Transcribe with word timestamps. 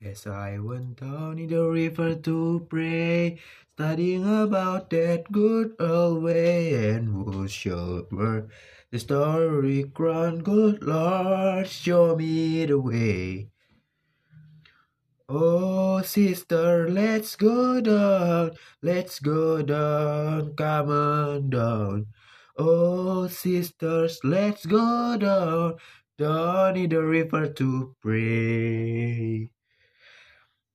As 0.00 0.28
I 0.28 0.60
went 0.60 1.00
down 1.00 1.40
in 1.40 1.48
the 1.48 1.66
river 1.68 2.14
to 2.14 2.64
pray, 2.70 3.40
studying 3.74 4.22
about 4.42 4.90
that 4.90 5.26
good 5.32 5.74
old 5.80 6.22
way, 6.22 6.94
and 6.94 7.08
who 7.08 7.48
showed 7.48 8.12
me 8.12 8.42
the 8.92 9.00
story 9.00 9.90
crown, 9.92 10.38
good 10.38 10.84
Lord, 10.84 11.66
show 11.66 12.14
me 12.14 12.64
the 12.66 12.78
way. 12.78 13.50
Oh, 15.28 16.00
sister, 16.02 16.88
let's 16.88 17.34
go 17.34 17.80
down, 17.80 18.52
let's 18.80 19.18
go 19.18 19.62
down, 19.62 20.54
come 20.54 20.90
on 20.90 21.50
down. 21.50 22.06
Oh, 22.56 23.26
sisters, 23.26 24.20
let's 24.22 24.64
go 24.64 25.16
down, 25.18 25.74
down 26.16 26.76
in 26.76 26.88
the 26.88 27.02
river 27.02 27.48
to 27.48 27.96
pray. 28.00 29.50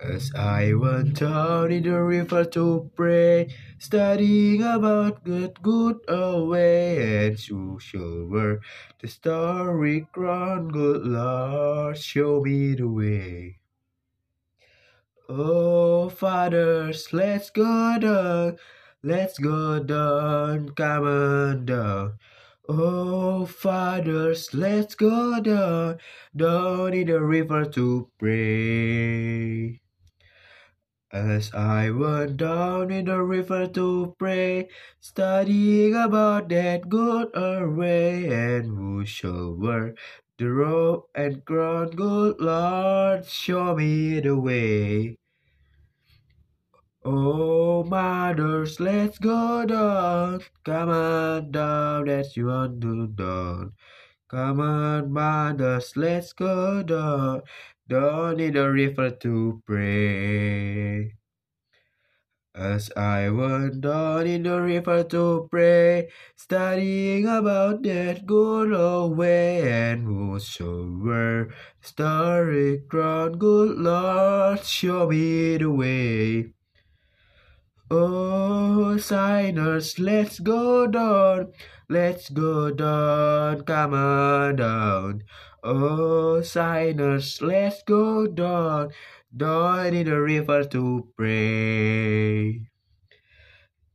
As 0.00 0.32
I 0.34 0.74
went 0.74 1.18
down 1.18 1.72
in 1.72 1.82
the 1.82 2.00
river 2.00 2.44
to 2.44 2.88
pray, 2.94 3.48
studying 3.78 4.62
about 4.62 5.24
good, 5.24 5.60
good 5.60 5.98
away, 6.06 7.26
and 7.26 7.38
shall 7.38 8.26
wear 8.28 8.60
the 9.00 9.08
starry 9.08 10.06
crown, 10.12 10.68
good 10.68 11.04
Lord, 11.04 11.98
show 11.98 12.40
me 12.40 12.74
the 12.74 12.88
way. 12.88 13.58
Oh, 15.28 16.08
fathers, 16.08 17.12
let's 17.12 17.50
go 17.50 17.98
down, 17.98 18.56
let's 19.02 19.38
go 19.38 19.82
down, 19.82 20.70
come 20.70 21.04
on 21.04 21.66
down. 21.66 22.18
Oh, 22.68 23.46
fathers, 23.46 24.54
let's 24.54 24.94
go 24.94 25.40
down, 25.40 25.98
down 26.36 26.94
in 26.94 27.06
the 27.08 27.20
river 27.20 27.64
to 27.64 28.10
pray. 28.18 29.27
As 31.10 31.54
I 31.54 31.88
went 31.88 32.36
down 32.36 32.90
in 32.90 33.06
the 33.06 33.22
river 33.22 33.66
to 33.66 34.14
pray, 34.18 34.68
studying 35.00 35.94
about 35.94 36.50
that 36.50 36.90
good 36.90 37.30
array, 37.34 38.28
and 38.28 38.76
who 38.76 39.06
shall 39.06 39.54
wear 39.54 39.94
the 40.36 40.50
robe 40.50 41.04
and 41.14 41.42
crown, 41.46 41.90
good 41.90 42.38
Lord, 42.40 43.24
show 43.24 43.74
me 43.74 44.20
the 44.20 44.36
way. 44.38 45.16
Oh, 47.04 47.84
mothers, 47.84 48.78
let's 48.78 49.18
go 49.18 49.64
down. 49.64 50.42
Come 50.64 50.90
on 50.90 51.50
down, 51.50 52.04
let's 52.04 52.36
you 52.36 52.46
want 52.46 52.82
to 52.82 53.06
down. 53.06 53.72
Come 54.28 54.60
on, 54.60 55.10
mothers, 55.10 55.96
let's 55.96 56.34
go 56.34 56.82
down. 56.82 57.42
Down 57.88 58.38
in 58.38 58.52
the 58.52 58.70
river 58.70 59.10
to 59.10 59.62
pray. 59.64 61.14
As 62.54 62.90
I 62.94 63.30
went 63.30 63.80
down 63.80 64.26
in 64.26 64.42
the 64.42 64.60
river 64.60 65.04
to 65.04 65.48
pray, 65.50 66.10
studying 66.36 67.24
about 67.24 67.82
that 67.84 68.26
good 68.26 68.74
old 68.74 69.16
way, 69.16 69.72
and 69.72 70.04
whosoever 70.04 71.54
starry 71.80 72.82
crown, 72.90 73.38
good 73.38 73.78
Lord, 73.78 74.62
show 74.66 75.08
me 75.08 75.56
the 75.56 75.70
way. 75.70 76.52
Oh, 77.90 78.47
sinners, 78.98 79.98
let's 79.98 80.38
go 80.38 80.86
down, 80.86 81.52
let's 81.88 82.28
go 82.30 82.70
down, 82.70 83.62
come 83.62 83.94
on 83.94 84.56
down. 84.56 85.22
Oh, 85.62 86.40
sinners, 86.42 87.40
let's 87.42 87.82
go 87.82 88.26
down, 88.26 88.90
down 89.36 89.94
in 89.94 90.06
the 90.06 90.20
river 90.20 90.64
to 90.64 91.08
pray. 91.16 92.67